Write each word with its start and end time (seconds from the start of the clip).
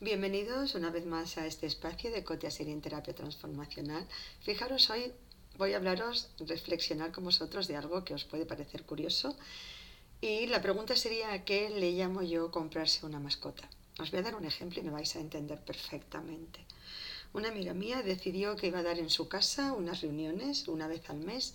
Bienvenidos 0.00 0.74
una 0.74 0.90
vez 0.90 1.04
más 1.04 1.36
a 1.36 1.46
este 1.46 1.66
espacio 1.66 2.10
de 2.10 2.24
Cotia 2.24 2.48
en 2.58 2.80
Terapia 2.80 3.14
Transformacional. 3.14 4.06
Fijaros, 4.40 4.88
hoy 4.88 5.12
voy 5.58 5.74
a 5.74 5.76
hablaros, 5.76 6.30
reflexionar 6.40 7.12
con 7.12 7.24
vosotros 7.24 7.68
de 7.68 7.76
algo 7.76 8.04
que 8.04 8.14
os 8.14 8.24
puede 8.24 8.46
parecer 8.46 8.84
curioso. 8.84 9.36
Y 10.20 10.46
la 10.46 10.62
pregunta 10.62 10.96
sería, 10.96 11.32
¿a 11.32 11.44
qué 11.44 11.68
le 11.70 11.92
llamo 11.92 12.22
yo 12.22 12.50
comprarse 12.50 13.04
una 13.04 13.20
mascota? 13.20 13.68
Os 13.98 14.10
voy 14.10 14.20
a 14.20 14.22
dar 14.22 14.34
un 14.34 14.44
ejemplo 14.44 14.80
y 14.80 14.84
me 14.84 14.90
vais 14.90 15.14
a 15.14 15.20
entender 15.20 15.60
perfectamente. 15.62 16.64
Una 17.34 17.48
amiga 17.48 17.74
mía 17.74 18.02
decidió 18.02 18.56
que 18.56 18.68
iba 18.68 18.78
a 18.78 18.82
dar 18.82 18.98
en 18.98 19.10
su 19.10 19.28
casa 19.28 19.74
unas 19.74 20.00
reuniones 20.00 20.68
una 20.68 20.88
vez 20.88 21.10
al 21.10 21.18
mes 21.18 21.54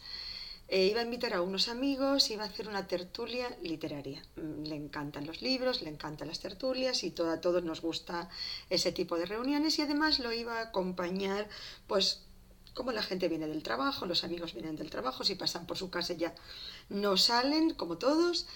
eh, 0.67 0.87
iba 0.87 1.01
a 1.01 1.03
invitar 1.03 1.33
a 1.33 1.41
unos 1.41 1.67
amigos, 1.67 2.29
iba 2.31 2.43
a 2.43 2.47
hacer 2.47 2.67
una 2.67 2.87
tertulia 2.87 3.55
literaria. 3.61 4.23
Mm, 4.37 4.63
le 4.63 4.75
encantan 4.75 5.27
los 5.27 5.41
libros, 5.41 5.81
le 5.81 5.89
encantan 5.89 6.27
las 6.27 6.39
tertulias 6.39 7.03
y 7.03 7.11
todo, 7.11 7.31
a 7.31 7.41
todos 7.41 7.63
nos 7.63 7.81
gusta 7.81 8.29
ese 8.69 8.91
tipo 8.91 9.17
de 9.17 9.25
reuniones 9.25 9.77
y 9.79 9.81
además 9.81 10.19
lo 10.19 10.31
iba 10.31 10.59
a 10.59 10.63
acompañar, 10.63 11.47
pues 11.87 12.21
como 12.73 12.91
la 12.91 13.03
gente 13.03 13.29
viene 13.29 13.47
del 13.47 13.61
trabajo, 13.61 14.05
los 14.05 14.23
amigos 14.23 14.53
vienen 14.53 14.75
del 14.75 14.89
trabajo, 14.89 15.23
si 15.23 15.35
pasan 15.35 15.67
por 15.67 15.77
su 15.77 15.89
casa 15.89 16.13
ya 16.13 16.33
no 16.89 17.17
salen, 17.17 17.75
como 17.75 17.97
todos, 17.97 18.47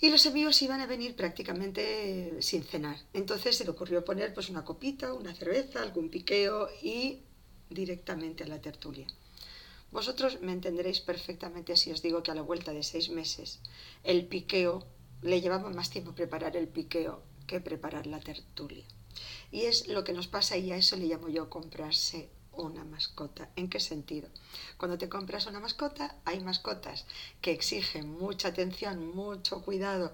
y 0.00 0.08
los 0.10 0.26
amigos 0.26 0.60
iban 0.62 0.80
a 0.80 0.86
venir 0.86 1.14
prácticamente 1.14 2.38
sin 2.40 2.64
cenar. 2.64 2.96
Entonces 3.12 3.56
se 3.56 3.64
le 3.64 3.70
ocurrió 3.70 4.04
poner 4.04 4.32
pues 4.34 4.48
una 4.48 4.64
copita, 4.64 5.12
una 5.12 5.34
cerveza, 5.34 5.82
algún 5.82 6.08
piqueo 6.08 6.68
y 6.82 7.20
directamente 7.68 8.44
a 8.44 8.48
la 8.48 8.60
tertulia. 8.60 9.06
Vosotros 9.92 10.40
me 10.40 10.52
entenderéis 10.52 11.00
perfectamente 11.00 11.76
si 11.76 11.90
os 11.90 12.02
digo 12.02 12.22
que 12.22 12.30
a 12.30 12.34
la 12.34 12.42
vuelta 12.42 12.72
de 12.72 12.82
seis 12.82 13.10
meses 13.10 13.60
el 14.04 14.26
piqueo, 14.26 14.86
le 15.22 15.40
llevaba 15.40 15.68
más 15.70 15.90
tiempo 15.90 16.14
preparar 16.14 16.56
el 16.56 16.68
piqueo 16.68 17.22
que 17.46 17.60
preparar 17.60 18.06
la 18.06 18.20
tertulia. 18.20 18.84
Y 19.50 19.62
es 19.62 19.88
lo 19.88 20.04
que 20.04 20.12
nos 20.12 20.28
pasa 20.28 20.56
y 20.56 20.70
a 20.70 20.76
eso 20.76 20.96
le 20.96 21.06
llamo 21.06 21.28
yo 21.28 21.50
comprarse 21.50 22.30
una 22.52 22.84
mascota. 22.84 23.48
¿En 23.56 23.68
qué 23.68 23.80
sentido? 23.80 24.28
Cuando 24.76 24.98
te 24.98 25.08
compras 25.08 25.46
una 25.46 25.60
mascota, 25.60 26.16
hay 26.24 26.40
mascotas 26.40 27.06
que 27.40 27.52
exigen 27.52 28.18
mucha 28.18 28.48
atención, 28.48 29.14
mucho 29.14 29.62
cuidado, 29.62 30.12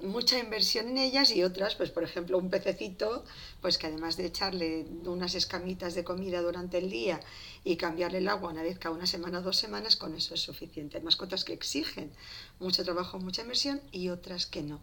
mucha 0.00 0.38
inversión 0.38 0.88
en 0.88 0.98
ellas 0.98 1.30
y 1.30 1.42
otras, 1.42 1.74
pues 1.74 1.90
por 1.90 2.04
ejemplo 2.04 2.38
un 2.38 2.50
pececito, 2.50 3.24
pues 3.60 3.78
que 3.78 3.86
además 3.86 4.16
de 4.16 4.26
echarle 4.26 4.86
unas 5.04 5.34
escamitas 5.34 5.94
de 5.94 6.04
comida 6.04 6.42
durante 6.42 6.78
el 6.78 6.90
día 6.90 7.20
y 7.64 7.76
cambiarle 7.76 8.18
el 8.18 8.28
agua 8.28 8.50
una 8.50 8.62
vez 8.62 8.78
cada 8.78 8.94
una 8.94 9.06
semana 9.06 9.38
o 9.38 9.42
dos 9.42 9.56
semanas, 9.56 9.96
con 9.96 10.14
eso 10.14 10.34
es 10.34 10.40
suficiente. 10.40 10.98
Hay 10.98 11.02
mascotas 11.02 11.44
que 11.44 11.54
exigen 11.54 12.12
mucho 12.58 12.84
trabajo, 12.84 13.18
mucha 13.18 13.42
inversión 13.42 13.80
y 13.90 14.10
otras 14.10 14.46
que 14.46 14.62
no. 14.62 14.80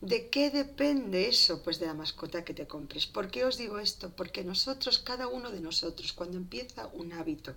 ¿De 0.00 0.28
qué 0.28 0.50
depende 0.50 1.28
eso? 1.28 1.62
Pues 1.62 1.80
de 1.80 1.86
la 1.86 1.94
mascota 1.94 2.44
que 2.44 2.52
te 2.52 2.66
compres. 2.66 3.06
¿Por 3.06 3.30
qué 3.30 3.44
os 3.44 3.56
digo 3.56 3.78
esto? 3.78 4.10
Porque 4.14 4.44
nosotros, 4.44 4.98
cada 4.98 5.26
uno 5.26 5.50
de 5.50 5.60
nosotros, 5.60 6.12
cuando 6.12 6.36
empieza 6.36 6.88
un 6.88 7.12
hábito, 7.14 7.54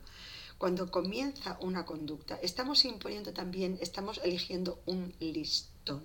cuando 0.57 0.89
comienza 0.89 1.57
una 1.61 1.85
conducta, 1.85 2.39
estamos 2.41 2.85
imponiendo 2.85 3.33
también, 3.33 3.77
estamos 3.81 4.19
eligiendo 4.23 4.81
un 4.85 5.13
listón. 5.19 6.03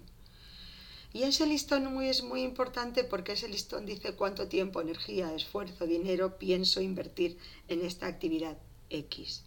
Y 1.13 1.23
ese 1.23 1.47
listón 1.47 2.03
es 2.03 2.25
muy 2.25 2.43
importante 2.43 3.05
porque 3.05 3.33
ese 3.33 3.48
listón 3.48 3.87
dice 3.87 4.17
cuánto 4.17 4.48
tiempo, 4.48 4.81
energía, 4.81 5.33
esfuerzo, 5.35 5.87
dinero 5.87 6.39
pienso 6.39 6.81
invertir 6.81 7.39
en 7.69 7.85
esta 7.85 8.07
actividad 8.07 8.59
X. 8.91 9.45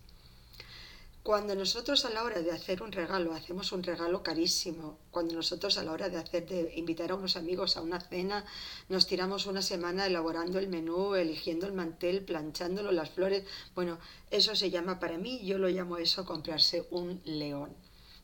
Cuando 1.27 1.55
nosotros 1.55 2.05
a 2.05 2.09
la 2.09 2.23
hora 2.23 2.41
de 2.41 2.53
hacer 2.53 2.81
un 2.81 2.93
regalo 2.93 3.33
hacemos 3.33 3.73
un 3.73 3.83
regalo 3.83 4.23
carísimo, 4.23 4.97
cuando 5.11 5.33
nosotros 5.33 5.77
a 5.77 5.83
la 5.83 5.91
hora 5.91 6.07
de 6.07 6.15
hacer 6.15 6.47
de 6.47 6.71
invitar 6.77 7.11
a 7.11 7.15
unos 7.15 7.35
amigos 7.35 7.75
a 7.75 7.81
una 7.81 7.99
cena 7.99 8.45
nos 8.87 9.07
tiramos 9.07 9.45
una 9.45 9.61
semana 9.61 10.05
elaborando 10.05 10.57
el 10.57 10.69
menú, 10.69 11.15
eligiendo 11.15 11.67
el 11.67 11.73
mantel, 11.73 12.23
planchándolo, 12.23 12.93
las 12.93 13.09
flores, 13.09 13.43
bueno, 13.75 13.99
eso 14.31 14.55
se 14.55 14.69
llama 14.69 15.01
para 15.01 15.17
mí, 15.17 15.45
yo 15.45 15.57
lo 15.57 15.67
llamo 15.67 15.97
eso 15.97 16.23
comprarse 16.23 16.87
un 16.91 17.21
león 17.25 17.75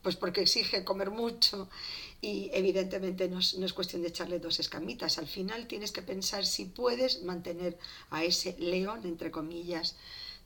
pues 0.02 0.16
porque 0.16 0.42
exige 0.42 0.84
comer 0.84 1.10
mucho 1.10 1.68
y 2.20 2.50
evidentemente 2.52 3.28
no 3.28 3.38
es, 3.38 3.72
cuestión 3.72 4.02
de 4.02 4.08
echarle 4.08 4.38
dos 4.38 4.60
escamitas. 4.60 5.16
Al 5.16 5.26
final 5.26 5.66
tienes 5.66 5.92
que 5.92 6.02
pensar 6.02 6.44
si 6.44 6.66
puedes 6.66 7.22
mantener 7.22 7.78
a 8.10 8.22
ese 8.22 8.54
león, 8.58 9.00
entre 9.04 9.30
comillas, 9.30 9.96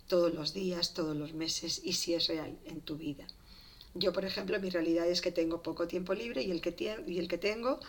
todos 0.09 0.35
los 0.35 0.53
días, 0.55 0.95
todos 0.95 1.17
los 1.17 1.33
meses 1.35 1.81
y 1.85 1.93
si 1.93 2.15
es 2.15 2.27
real 2.27 2.59
en 2.65 2.81
tu 2.81 2.97
vida. 2.97 3.27
Yo, 3.95 4.13
por 4.13 4.25
ejemplo, 4.25 4.61
mi 4.61 4.71
realidad 4.71 5.09
es 5.09 5.21
que 5.21 5.33
tengo 5.33 5.63
poco 5.63 5.87
tiempo 5.89 6.15
libre 6.15 6.43
y 6.43 6.51
el 6.51 6.61
que, 6.61 6.75
y 7.07 7.19
el 7.19 7.29
que 7.29 7.39
tengo, 7.39 7.81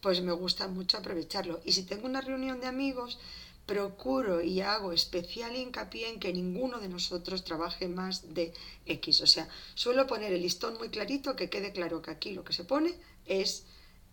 pues 0.00 0.22
me 0.22 0.32
gusta 0.32 0.68
mucho 0.68 0.98
aprovecharlo. 0.98 1.60
Y 1.64 1.72
si 1.72 1.82
tengo 1.82 2.06
una 2.06 2.20
reunión 2.20 2.60
de 2.60 2.66
amigos, 2.66 3.18
procuro 3.66 4.40
y 4.40 4.62
hago 4.62 4.92
especial 4.92 5.54
hincapié 5.54 6.08
en 6.08 6.20
que 6.20 6.32
ninguno 6.32 6.78
de 6.78 6.88
nosotros 6.88 7.44
trabaje 7.44 7.86
más 7.86 8.34
de 8.34 8.54
X. 8.86 9.20
O 9.20 9.26
sea, 9.26 9.48
suelo 9.74 10.06
poner 10.06 10.32
el 10.32 10.42
listón 10.42 10.78
muy 10.78 10.88
clarito, 10.88 11.36
que 11.36 11.50
quede 11.50 11.72
claro 11.72 12.00
que 12.00 12.10
aquí 12.10 12.32
lo 12.32 12.44
que 12.44 12.54
se 12.54 12.64
pone 12.64 12.94
es 13.26 13.66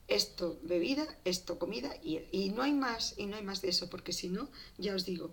esto 0.07 0.59
bebida, 0.63 1.07
esto 1.23 1.57
comida 1.57 1.95
y, 2.03 2.19
y 2.31 2.49
no 2.49 2.63
hay 2.63 2.73
más, 2.73 3.15
y 3.17 3.27
no 3.27 3.37
hay 3.37 3.43
más 3.43 3.61
de 3.61 3.69
eso, 3.69 3.89
porque 3.89 4.11
si 4.13 4.27
no, 4.27 4.49
ya 4.77 4.93
os 4.93 5.05
digo, 5.05 5.31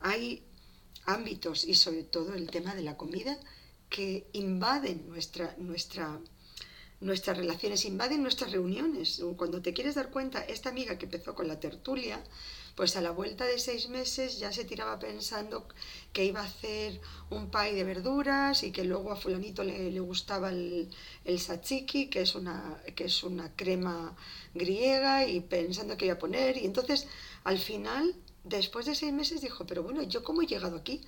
hay 0.00 0.44
ámbitos 1.08 1.64
y 1.64 1.74
sobre 1.74 2.04
todo 2.04 2.34
el 2.34 2.50
tema 2.50 2.74
de 2.74 2.82
la 2.82 2.96
comida 2.96 3.38
que 3.88 4.28
invaden 4.34 5.08
nuestra, 5.08 5.54
nuestra, 5.58 6.20
nuestras 7.00 7.36
relaciones, 7.36 7.86
invaden 7.86 8.22
nuestras 8.22 8.52
reuniones. 8.52 9.22
Cuando 9.36 9.62
te 9.62 9.72
quieres 9.72 9.94
dar 9.94 10.10
cuenta, 10.10 10.42
esta 10.42 10.68
amiga 10.68 10.98
que 10.98 11.06
empezó 11.06 11.34
con 11.34 11.48
la 11.48 11.58
tertulia, 11.58 12.22
pues 12.76 12.94
a 12.96 13.00
la 13.00 13.10
vuelta 13.10 13.44
de 13.46 13.58
seis 13.58 13.88
meses 13.88 14.38
ya 14.38 14.52
se 14.52 14.64
tiraba 14.64 14.98
pensando 14.98 15.66
que 16.12 16.26
iba 16.26 16.40
a 16.40 16.44
hacer 16.44 17.00
un 17.30 17.50
pie 17.50 17.74
de 17.74 17.84
verduras 17.84 18.62
y 18.62 18.70
que 18.70 18.84
luego 18.84 19.10
a 19.10 19.16
fulanito 19.16 19.64
le, 19.64 19.98
gustaba 20.00 20.50
el, 20.50 20.88
el 21.24 21.40
sachiki, 21.40 22.08
que 22.08 22.20
es, 22.20 22.34
una, 22.34 22.80
que 22.94 23.04
es 23.06 23.24
una 23.24 23.56
crema 23.56 24.14
griega, 24.54 25.26
y 25.26 25.40
pensando 25.40 25.96
que 25.96 26.04
iba 26.04 26.14
a 26.14 26.18
poner. 26.18 26.58
Y 26.58 26.66
entonces, 26.66 27.08
al 27.44 27.58
final, 27.58 28.14
después 28.48 28.86
de 28.86 28.94
seis 28.94 29.12
meses, 29.12 29.40
dijo, 29.40 29.66
pero 29.66 29.82
bueno, 29.82 30.02
¿yo 30.02 30.22
cómo 30.22 30.42
he 30.42 30.46
llegado 30.46 30.76
aquí? 30.76 31.02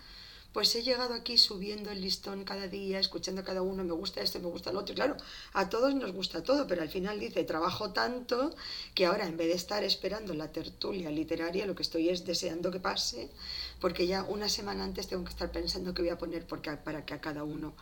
pues 0.53 0.75
he 0.75 0.83
llegado 0.83 1.15
aquí 1.15 1.39
subiendo 1.39 1.91
el 1.91 2.01
listón 2.01 2.45
cada 2.45 2.67
día, 2.67 2.99
escuchando 2.99 3.43
a 3.43 3.45
cada 3.45 3.63
uno, 3.63 3.85
me 3.85 3.93
gusta 3.93 4.21
esto, 4.21 4.41
me 4.41 4.49
gusta 4.49 4.71
el 4.71 4.77
otro. 4.77 4.95
Claro, 4.95 5.17
a 5.53 5.69
todos 5.69 5.95
nos 5.95 6.13
gusta 6.13 6.43
todo, 6.43 6.67
pero 6.67 6.83
al 6.83 6.89
final 6.89 7.21
dice, 7.21 7.45
trabajo 7.45 7.93
tanto 7.93 8.55
que 8.95 9.07
ahora 9.07 9.27
en 9.27 9.37
vez 9.37 9.49
de 9.49 9.55
estar 9.55 9.85
esperando 9.85 10.35
la 10.35 10.51
tertulia 10.51 11.11
literaria, 11.11 11.67
lo 11.67 11.75
que 11.75 11.83
estoy 11.83 12.09
es 12.09 12.25
deseando 12.25 12.71
que 12.71 12.81
pase, 12.81 13.31
porque 13.81 14.07
ya 14.07 14.25
una 14.25 14.49
semana 14.49 14.85
antes 14.85 15.07
tengo 15.07 15.25
que 15.25 15.31
estar 15.31 15.53
pensando 15.53 15.95
qué 15.95 16.03
voy 16.03 16.11
a 16.11 16.19
poner 16.19 16.47
porque, 16.47 16.73
para 16.73 17.05
que 17.05 17.15
a 17.15 17.21
cada 17.21 17.45
uno 17.45 17.75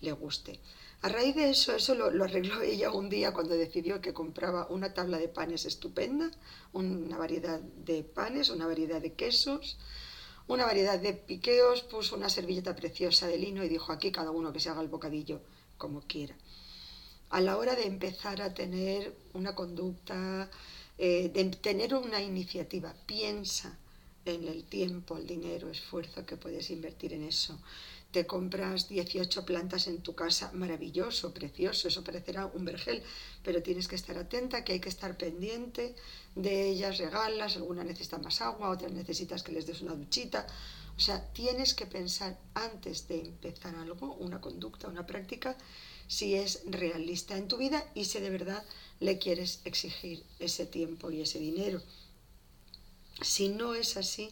le 0.00 0.12
guste. 0.12 0.60
A 1.02 1.08
raíz 1.08 1.34
de 1.34 1.48
eso, 1.48 1.74
eso 1.74 1.94
lo, 1.94 2.24
arregló 2.24 2.60
ella 2.72 2.90
un 2.92 3.08
día 3.08 3.32
cuando 3.32 3.54
decidió 3.54 4.00
que 4.00 4.12
compraba 4.12 4.66
una 4.68 4.92
tabla 4.92 5.18
de 5.18 5.28
panes 5.28 5.64
estupenda, 5.64 6.30
una 6.72 7.16
variedad 7.16 7.60
de 7.60 8.02
panes, 8.04 8.50
una 8.50 8.66
variedad 8.66 9.00
de 9.00 9.14
quesos, 9.14 9.78
una 10.46 10.66
variedad 10.66 10.98
de 10.98 11.14
piqueos, 11.14 11.82
puso 11.82 12.16
una 12.16 12.28
servilleta 12.28 12.76
preciosa 12.76 13.28
de 13.28 13.38
lino 13.38 13.64
y 13.64 13.68
dijo 13.68 13.92
aquí 13.92 14.10
cada 14.10 14.30
uno 14.30 14.52
que 14.52 14.60
se 14.60 14.68
haga 14.68 14.82
el 14.82 14.88
bocadillo 14.88 15.40
como 15.78 16.02
quiera. 16.02 16.36
A 17.30 17.40
la 17.40 17.56
hora 17.56 17.76
de 17.76 17.86
empezar 17.86 18.42
a 18.42 18.52
tener 18.52 19.14
una 19.34 19.54
conducta, 19.54 20.50
eh, 20.98 21.30
de 21.32 21.44
tener 21.44 21.94
una 21.94 22.20
iniciativa, 22.20 22.92
piensa 23.06 23.78
en 24.24 24.48
el 24.48 24.64
tiempo, 24.64 25.16
el 25.16 25.26
dinero, 25.26 25.70
esfuerzo 25.70 26.26
que 26.26 26.36
puedes 26.36 26.70
invertir 26.70 27.14
en 27.14 27.22
eso 27.22 27.58
te 28.10 28.26
compras 28.26 28.88
18 28.88 29.44
plantas 29.44 29.86
en 29.86 30.02
tu 30.02 30.14
casa, 30.14 30.50
maravilloso, 30.52 31.32
precioso, 31.32 31.88
eso 31.88 32.02
parecerá 32.02 32.46
un 32.46 32.64
vergel, 32.64 33.02
pero 33.44 33.62
tienes 33.62 33.86
que 33.86 33.94
estar 33.94 34.16
atenta, 34.18 34.64
que 34.64 34.72
hay 34.72 34.80
que 34.80 34.88
estar 34.88 35.16
pendiente 35.16 35.94
de 36.34 36.68
ellas, 36.70 36.98
regalas, 36.98 37.56
alguna 37.56 37.84
necesita 37.84 38.18
más 38.18 38.40
agua, 38.40 38.70
otras 38.70 38.92
necesitas 38.92 39.42
que 39.42 39.52
les 39.52 39.66
des 39.66 39.80
una 39.80 39.94
duchita. 39.94 40.46
O 40.96 41.00
sea, 41.00 41.32
tienes 41.32 41.72
que 41.74 41.86
pensar 41.86 42.38
antes 42.54 43.06
de 43.08 43.20
empezar 43.20 43.74
algo, 43.76 44.14
una 44.16 44.40
conducta, 44.40 44.88
una 44.88 45.06
práctica, 45.06 45.56
si 46.08 46.34
es 46.34 46.62
realista 46.66 47.36
en 47.36 47.46
tu 47.46 47.56
vida 47.56 47.86
y 47.94 48.04
si 48.06 48.18
de 48.18 48.30
verdad 48.30 48.64
le 48.98 49.18
quieres 49.18 49.60
exigir 49.64 50.24
ese 50.40 50.66
tiempo 50.66 51.10
y 51.10 51.20
ese 51.22 51.38
dinero. 51.38 51.80
Si 53.22 53.48
no 53.48 53.74
es 53.74 53.96
así, 53.96 54.30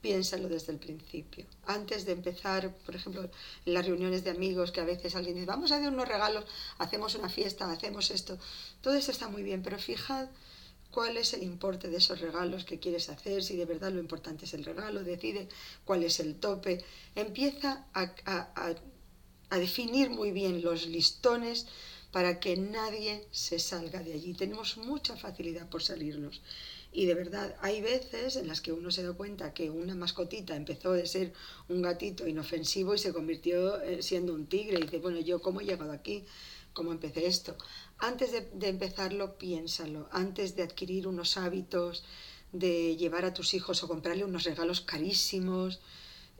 piénsalo 0.00 0.48
desde 0.48 0.72
el 0.72 0.78
principio. 0.78 1.46
Antes 1.66 2.04
de 2.06 2.12
empezar, 2.12 2.74
por 2.86 2.94
ejemplo, 2.94 3.30
en 3.66 3.74
las 3.74 3.86
reuniones 3.86 4.24
de 4.24 4.30
amigos, 4.30 4.70
que 4.72 4.80
a 4.80 4.84
veces 4.84 5.14
alguien 5.14 5.34
dice, 5.34 5.46
vamos 5.46 5.72
a 5.72 5.76
hacer 5.76 5.88
unos 5.88 6.08
regalos, 6.08 6.44
hacemos 6.78 7.14
una 7.14 7.28
fiesta, 7.28 7.70
hacemos 7.70 8.10
esto, 8.10 8.38
todo 8.80 8.94
eso 8.94 9.10
está 9.10 9.28
muy 9.28 9.42
bien, 9.42 9.62
pero 9.62 9.78
fijad 9.78 10.28
cuál 10.90 11.16
es 11.16 11.34
el 11.34 11.42
importe 11.42 11.88
de 11.88 11.98
esos 11.98 12.20
regalos 12.20 12.64
que 12.64 12.78
quieres 12.78 13.08
hacer, 13.08 13.42
si 13.42 13.56
de 13.56 13.66
verdad 13.66 13.92
lo 13.92 14.00
importante 14.00 14.46
es 14.46 14.54
el 14.54 14.64
regalo, 14.64 15.04
decide 15.04 15.48
cuál 15.84 16.02
es 16.02 16.20
el 16.20 16.36
tope, 16.36 16.84
empieza 17.14 17.86
a, 17.92 18.12
a 19.50 19.58
definir 19.58 20.10
muy 20.10 20.30
bien 20.32 20.62
los 20.62 20.86
listones 20.86 21.66
para 22.10 22.40
que 22.40 22.56
nadie 22.56 23.26
se 23.30 23.58
salga 23.58 24.02
de 24.02 24.14
allí. 24.14 24.32
Tenemos 24.34 24.76
mucha 24.78 25.16
facilidad 25.16 25.68
por 25.68 25.82
salirnos. 25.82 26.40
Y 26.90 27.06
de 27.06 27.14
verdad, 27.14 27.54
hay 27.60 27.82
veces 27.82 28.36
en 28.36 28.48
las 28.48 28.60
que 28.60 28.72
uno 28.72 28.90
se 28.90 29.02
da 29.02 29.12
cuenta 29.12 29.52
que 29.52 29.70
una 29.70 29.94
mascotita 29.94 30.56
empezó 30.56 30.92
de 30.92 31.06
ser 31.06 31.32
un 31.68 31.82
gatito 31.82 32.26
inofensivo 32.26 32.94
y 32.94 32.98
se 32.98 33.12
convirtió 33.12 33.80
eh, 33.82 34.02
siendo 34.02 34.34
un 34.34 34.46
tigre. 34.46 34.78
Y 34.78 34.82
dice, 34.82 34.98
bueno, 34.98 35.20
yo 35.20 35.40
cómo 35.40 35.60
he 35.60 35.64
llegado 35.64 35.92
aquí, 35.92 36.24
cómo 36.72 36.92
empecé 36.92 37.26
esto. 37.26 37.56
Antes 37.98 38.32
de, 38.32 38.68
empezarlo, 38.68 39.36
piénsalo. 39.36 40.08
Antes 40.12 40.56
de 40.56 40.62
adquirir 40.62 41.06
unos 41.06 41.36
hábitos, 41.36 42.04
de 42.52 42.96
llevar 42.96 43.26
a 43.26 43.34
tus 43.34 43.52
hijos 43.52 43.82
o 43.82 43.88
comprarle 43.88 44.24
unos 44.24 44.44
regalos 44.44 44.80
carísimos, 44.80 45.80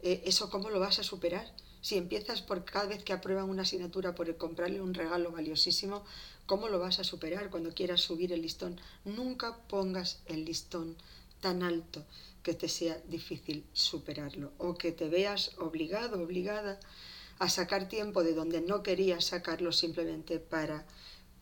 eh, 0.03 0.23
¿eso 0.25 0.51
cómo 0.51 0.71
lo 0.71 0.81
vas 0.81 0.99
a 0.99 1.03
superar? 1.03 1.53
Si 1.81 1.97
empiezas 1.97 2.43
por 2.43 2.65
cada 2.65 2.87
vez 2.87 3.05
que 3.05 3.13
aprueban 3.13 3.49
una 3.49 3.63
asignatura 3.63 4.15
por 4.15 4.37
comprarle 4.37 4.81
un 4.81 4.95
regalo 4.95 5.31
valiosísimo, 5.31 6.05
¿cómo 6.47 6.69
lo 6.69 6.79
vas 6.79 6.99
a 6.99 7.05
superar 7.05 7.51
cuando 7.51 7.73
quieras 7.73 8.01
subir 8.01 8.33
el 8.33 8.43
listón? 8.43 8.81
Nunca 9.05 9.57
pongas 9.69 10.21
el 10.27 10.45
listón 10.45 10.97
tan 11.41 11.63
alto 11.63 12.05
que 12.43 12.55
te 12.55 12.69
sea 12.69 12.99
difícil 13.09 13.65
superarlo 13.73 14.53
o 14.59 14.75
que 14.75 14.93
te 14.93 15.09
veas 15.09 15.53
obligado, 15.59 16.23
obligada 16.23 16.81
a 17.39 17.49
sacar 17.49 17.89
tiempo 17.89 18.25
de 18.25 18.35
donde 18.35 18.61
no 18.61 18.83
querías 18.83 19.27
sacarlo 19.27 19.71
simplemente 19.73 20.41
para 20.41 20.85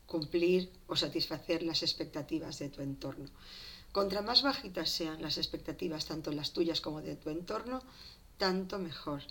cumplir 0.07 0.71
o 0.87 0.97
satisfacer 0.97 1.63
las 1.63 1.83
expectativas 1.83 2.59
de 2.59 2.69
tu 2.69 2.83
entorno. 2.83 3.29
Contra 3.93 4.21
más 4.21 4.43
bajitas 4.43 4.91
sean 4.91 5.23
las 5.23 5.39
expectativas, 5.39 6.05
tanto 6.05 6.31
las 6.31 6.53
tuyas 6.53 6.83
como 6.83 7.01
de 7.01 7.17
tu 7.17 7.31
entorno, 7.31 7.83
tanto 8.39 8.79
mejor. 8.79 9.23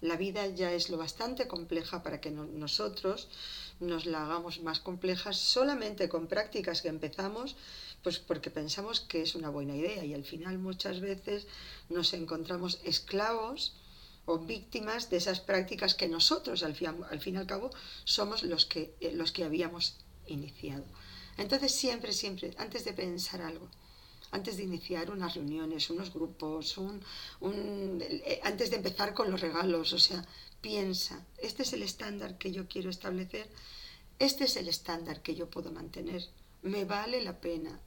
La 0.00 0.16
vida 0.16 0.46
ya 0.48 0.72
es 0.72 0.90
lo 0.90 0.98
bastante 0.98 1.48
compleja 1.48 2.02
para 2.02 2.20
que 2.20 2.30
nosotros 2.30 3.28
nos 3.80 4.04
la 4.06 4.24
hagamos 4.24 4.60
más 4.60 4.80
compleja 4.80 5.32
solamente 5.32 6.08
con 6.08 6.26
prácticas 6.26 6.82
que 6.82 6.88
empezamos, 6.88 7.56
pues 8.02 8.18
porque 8.18 8.50
pensamos 8.50 9.00
que 9.00 9.22
es 9.22 9.34
una 9.34 9.48
buena 9.48 9.74
idea 9.74 10.04
y 10.04 10.12
al 10.12 10.24
final 10.24 10.58
muchas 10.58 11.00
veces 11.00 11.46
nos 11.88 12.12
encontramos 12.12 12.80
esclavos 12.84 13.74
o 14.26 14.38
víctimas 14.38 15.10
de 15.10 15.16
esas 15.18 15.40
prácticas 15.40 15.94
que 15.94 16.08
nosotros 16.08 16.62
al 16.62 16.74
fin, 16.74 17.04
al 17.10 17.20
fin 17.20 17.34
y 17.34 17.38
al 17.38 17.46
cabo 17.46 17.70
somos 18.04 18.42
los 18.42 18.66
que, 18.66 18.94
eh, 19.00 19.12
los 19.12 19.32
que 19.32 19.44
habíamos 19.44 19.96
iniciado. 20.26 20.84
Entonces 21.36 21.74
siempre, 21.74 22.12
siempre, 22.12 22.54
antes 22.58 22.84
de 22.84 22.92
pensar 22.92 23.42
algo, 23.42 23.68
antes 24.34 24.56
de 24.56 24.64
iniciar 24.64 25.10
unas 25.10 25.34
reuniones, 25.34 25.90
unos 25.90 26.12
grupos, 26.12 26.76
un, 26.76 27.00
eh, 28.02 28.40
antes 28.42 28.68
de 28.70 28.76
empezar 28.76 29.14
con 29.14 29.30
los 29.30 29.40
regalos. 29.40 29.92
O 29.92 29.98
sea, 29.98 30.20
piensa, 30.60 31.24
este 31.38 31.62
es 31.62 31.72
el 31.72 31.82
estándar 31.82 32.36
que 32.36 32.50
yo 32.50 32.66
quiero 32.66 32.90
establecer, 32.90 33.46
este 34.18 34.44
es 34.44 34.56
el 34.56 34.68
estándar 34.68 35.22
que 35.22 35.36
yo 35.36 35.48
puedo 35.48 35.70
mantener. 35.70 36.22
Me 36.62 36.84
vale 36.84 37.22
la 37.22 37.40
pena 37.40 37.80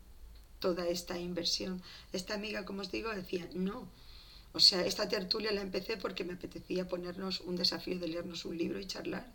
toda 0.59 0.87
esta 0.87 1.19
inversión. 1.19 1.83
Esta 2.13 2.33
amiga, 2.35 2.63
como 2.63 2.81
os 2.81 2.91
digo, 2.91 3.09
decía, 3.13 3.45
no. 3.53 3.89
O 4.53 4.61
sea, 4.61 4.85
esta 4.85 5.09
tertulia 5.09 5.51
la 5.51 5.61
empecé 5.61 5.97
porque 5.97 6.23
me 6.23 6.33
apetecía 6.33 6.87
ponernos 6.87 7.41
un 7.41 7.57
desafío 7.57 7.99
de 7.99 8.07
leernos 8.07 8.45
un 8.45 8.57
libro 8.57 8.79
y 8.79 8.87
charlar, 8.87 9.27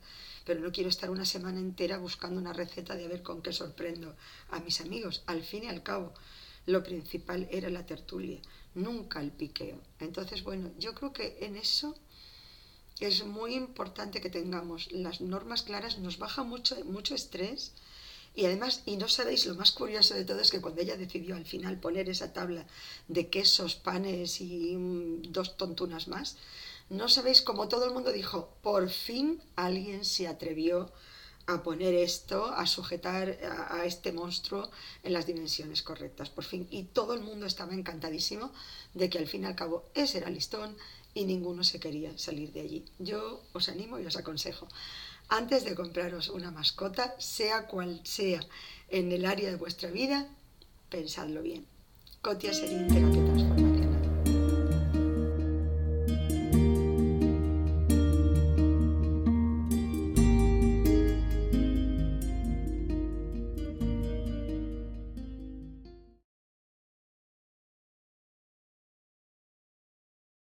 pero 0.47 0.61
no 0.61 0.73
quiero 0.73 0.88
estar 0.88 1.11
una 1.11 1.26
semana 1.26 1.61
entera 1.61 1.99
buscando 1.99 2.41
una 2.41 2.55
receta 2.55 2.97
de 2.97 3.05
a 3.05 3.09
ver 3.09 3.23
con 3.23 3.43
qué 3.43 3.53
sorprendo 3.53 4.17
a 4.50 4.61
mis 4.61 4.81
amigos. 4.81 5.23
Al 5.26 5.43
fin 5.43 5.64
y 5.64 5.69
al 5.69 5.82
cabo, 5.82 6.14
lo 6.67 6.82
principal 6.82 7.49
era 7.50 7.70
la 7.70 7.87
tertulia, 7.87 8.41
nunca 8.75 9.20
el 9.20 9.32
piqueo. 9.32 9.81
Entonces, 9.99 10.44
bueno, 10.44 10.70
yo 10.79 10.94
creo 10.94 11.12
que 11.12 11.38
en 11.41 11.56
eso 11.56 11.97
es 13.00 13.25
muy 13.25 13.55
importante 13.55 14.20
que 14.20 14.31
tengamos 14.31 14.93
las 14.93 15.20
normas 15.20 15.62
claras, 15.62 15.99
nos 15.99 16.19
baja 16.19 16.44
mucho, 16.44 16.76
mucho 16.85 17.14
estrés. 17.14 17.73
Y 18.35 18.47
además, 18.47 18.82
y 18.87 18.97
no 18.97 19.09
sabéis, 19.09 19.44
lo 19.44 19.55
más 19.56 19.73
curioso 19.73 20.14
de 20.14 20.25
todo 20.25 20.41
es 20.41 20.50
que 20.50 20.61
cuando 20.61 20.81
ella 20.81 20.97
decidió 20.97 21.37
al 21.37 21.44
final 21.44 21.79
poner 21.81 22.09
esa 22.09 22.32
tabla 22.32 22.67
de 23.09 23.29
quesos, 23.29 23.75
panes 23.75 24.41
y 24.41 24.76
dos 25.29 25.56
tontunas 25.56 26.09
más, 26.09 26.37
no 26.88 27.09
sabéis 27.09 27.43
cómo 27.43 27.69
todo 27.69 27.85
el 27.85 27.93
mundo 27.93 28.12
dijo, 28.12 28.55
por 28.62 28.88
fin 28.88 29.43
alguien 29.56 30.05
se 30.05 30.29
atrevió 30.29 30.91
a 31.46 31.62
poner 31.62 31.94
esto, 31.94 32.46
a 32.46 32.66
sujetar 32.66 33.38
a, 33.70 33.84
este 33.84 34.12
monstruo 34.12 34.70
en 35.02 35.12
las 35.12 35.26
dimensiones 35.26 35.82
correctas, 35.82 36.30
por 36.30 36.44
fin. 36.44 36.66
Y 36.70 36.84
todo 36.84 37.14
el 37.14 37.20
mundo 37.20 37.46
estaba 37.46 37.74
encantadísimo 37.74 38.52
de 38.94 39.10
que 39.10 39.18
al 39.18 39.26
fin 39.26 39.42
y 39.42 39.46
al 39.46 39.56
cabo 39.56 39.84
ese 39.94 40.18
era 40.18 40.30
listón 40.30 40.76
y 41.14 41.24
ninguno 41.24 41.64
se 41.64 41.80
quería 41.80 42.16
salir 42.16 42.52
de 42.52 42.60
allí. 42.60 42.84
Yo 42.98 43.42
os 43.52 43.68
animo 43.68 43.98
y 43.98 44.06
os 44.06 44.16
aconsejo, 44.16 44.68
antes 45.28 45.64
de 45.64 45.74
compraros 45.74 46.28
una 46.28 46.50
mascota, 46.50 47.14
sea 47.18 47.66
cual 47.66 48.00
sea 48.04 48.40
en 48.88 49.12
el 49.12 49.24
área 49.24 49.50
de 49.50 49.56
vuestra 49.56 49.90
vida, 49.90 50.28
pensadlo 50.90 51.42
bien. 51.42 51.66
Cotia 52.20 52.52
terapeuta 52.52 53.21